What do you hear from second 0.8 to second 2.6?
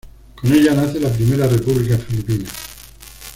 la Primera República Filipina.